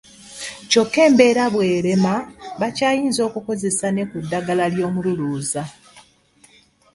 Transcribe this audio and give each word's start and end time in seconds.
Kyokka 0.69 0.99
embeera 1.07 1.43
bw'erema 1.53 2.15
bakyayinza 2.59 3.21
okukozesa 3.29 3.87
ne 3.91 4.03
ku 4.09 4.17
ddagala 4.23 4.65
ly'omululuuza. 4.75 5.63